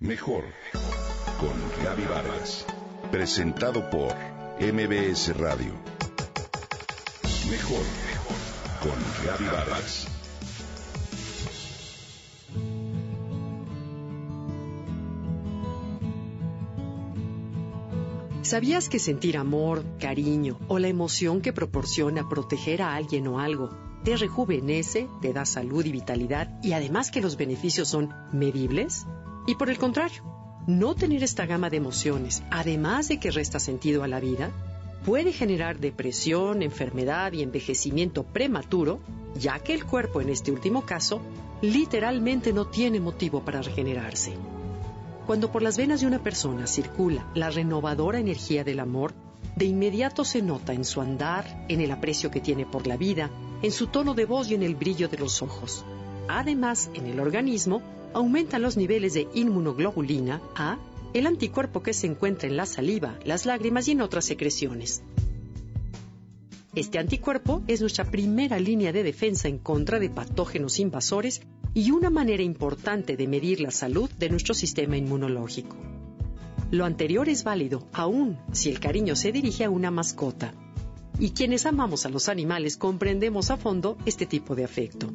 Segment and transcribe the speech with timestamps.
[0.00, 0.44] Mejor
[1.38, 2.64] con Gaby Vargas.
[3.10, 4.14] Presentado por
[4.58, 5.74] MBS Radio.
[7.50, 7.84] Mejor
[8.80, 10.08] con Gaby Vargas.
[18.40, 23.68] ¿Sabías que sentir amor, cariño o la emoción que proporciona proteger a alguien o algo
[24.02, 29.04] te rejuvenece, te da salud y vitalidad y además que los beneficios son medibles?
[29.46, 30.22] Y por el contrario,
[30.66, 34.50] no tener esta gama de emociones, además de que resta sentido a la vida,
[35.04, 39.00] puede generar depresión, enfermedad y envejecimiento prematuro,
[39.34, 41.20] ya que el cuerpo en este último caso
[41.62, 44.34] literalmente no tiene motivo para regenerarse.
[45.26, 49.14] Cuando por las venas de una persona circula la renovadora energía del amor,
[49.56, 53.30] de inmediato se nota en su andar, en el aprecio que tiene por la vida,
[53.62, 55.84] en su tono de voz y en el brillo de los ojos.
[56.28, 60.78] Además, en el organismo aumentan los niveles de inmunoglobulina A,
[61.12, 65.02] el anticuerpo que se encuentra en la saliva, las lágrimas y en otras secreciones.
[66.74, 71.42] Este anticuerpo es nuestra primera línea de defensa en contra de patógenos invasores
[71.74, 75.76] y una manera importante de medir la salud de nuestro sistema inmunológico.
[76.70, 80.54] Lo anterior es válido aún si el cariño se dirige a una mascota.
[81.18, 85.08] Y quienes amamos a los animales comprendemos a fondo este tipo de afecto.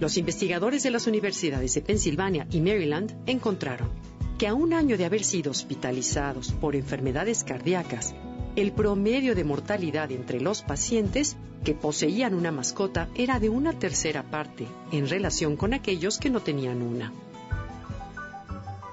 [0.00, 3.90] Los investigadores de las universidades de Pensilvania y Maryland encontraron
[4.38, 8.14] que a un año de haber sido hospitalizados por enfermedades cardíacas,
[8.56, 14.22] el promedio de mortalidad entre los pacientes que poseían una mascota era de una tercera
[14.24, 17.12] parte en relación con aquellos que no tenían una.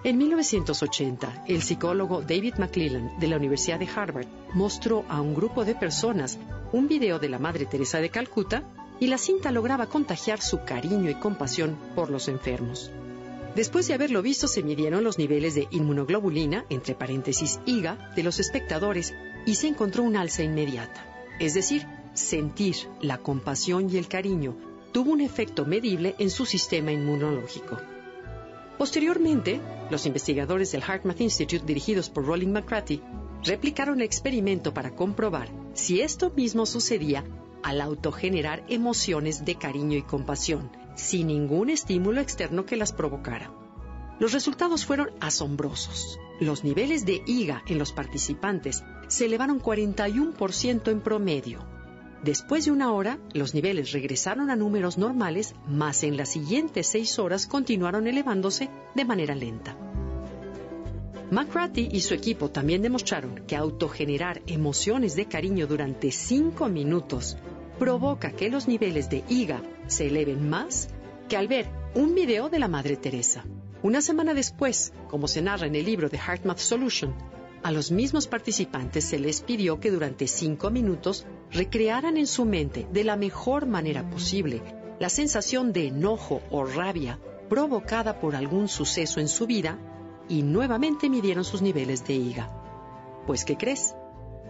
[0.03, 5.63] En 1980, el psicólogo David McClellan de la Universidad de Harvard mostró a un grupo
[5.63, 6.39] de personas
[6.71, 8.63] un video de la Madre Teresa de Calcuta
[9.01, 12.91] y la cinta lograba contagiar su cariño y compasión por los enfermos.
[13.55, 18.39] Después de haberlo visto, se midieron los niveles de inmunoglobulina, entre paréntesis IGA, de los
[18.39, 19.15] espectadores
[19.47, 21.03] y se encontró un alza inmediata.
[21.39, 24.55] Es decir, sentir la compasión y el cariño
[24.91, 27.79] tuvo un efecto medible en su sistema inmunológico.
[28.77, 29.59] Posteriormente,
[29.89, 33.01] los investigadores del HeartMath Institute, dirigidos por Rolling McCarthy,
[33.43, 37.23] replicaron el experimento para comprobar si esto mismo sucedía
[37.63, 43.51] al autogenerar emociones de cariño y compasión, sin ningún estímulo externo que las provocara.
[44.19, 46.19] Los resultados fueron asombrosos.
[46.39, 51.59] Los niveles de IGA en los participantes se elevaron 41% en promedio.
[52.23, 57.17] Después de una hora, los niveles regresaron a números normales, más en las siguientes seis
[57.17, 59.75] horas continuaron elevándose de manera lenta.
[61.31, 67.37] McCarthy y su equipo también demostraron que autogenerar emociones de cariño durante cinco minutos
[67.81, 70.89] provoca que los niveles de IGA se eleven más
[71.27, 71.65] que al ver
[71.95, 73.43] un video de la Madre Teresa.
[73.81, 77.15] Una semana después, como se narra en el libro de HeartMath Solution,
[77.63, 82.87] a los mismos participantes se les pidió que durante cinco minutos recrearan en su mente
[82.93, 84.61] de la mejor manera posible
[84.99, 87.19] la sensación de enojo o rabia
[87.49, 89.79] provocada por algún suceso en su vida
[90.29, 93.23] y nuevamente midieron sus niveles de IGA.
[93.25, 93.95] Pues, ¿qué crees?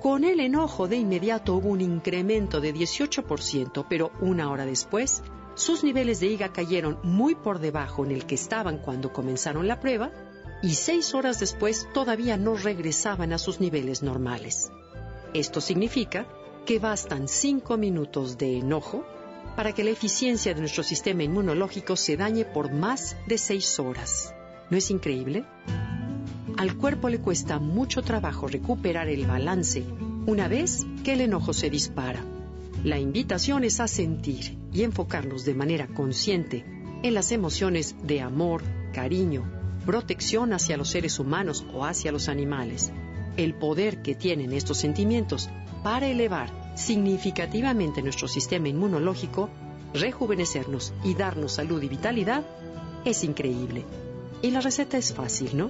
[0.01, 5.21] Con el enojo de inmediato hubo un incremento de 18%, pero una hora después,
[5.53, 9.79] sus niveles de IGA cayeron muy por debajo en el que estaban cuando comenzaron la
[9.79, 10.11] prueba
[10.63, 14.71] y seis horas después todavía no regresaban a sus niveles normales.
[15.35, 16.25] Esto significa
[16.65, 19.05] que bastan cinco minutos de enojo
[19.55, 24.33] para que la eficiencia de nuestro sistema inmunológico se dañe por más de seis horas.
[24.71, 25.45] ¿No es increíble?
[26.57, 29.83] Al cuerpo le cuesta mucho trabajo recuperar el balance
[30.25, 32.23] una vez que el enojo se dispara.
[32.83, 36.65] La invitación es a sentir y enfocarnos de manera consciente
[37.03, 38.63] en las emociones de amor,
[38.93, 39.43] cariño,
[39.85, 42.91] protección hacia los seres humanos o hacia los animales.
[43.37, 45.49] El poder que tienen estos sentimientos
[45.83, 49.49] para elevar significativamente nuestro sistema inmunológico,
[49.93, 52.45] rejuvenecernos y darnos salud y vitalidad
[53.05, 53.85] es increíble.
[54.41, 55.69] Y la receta es fácil, ¿no?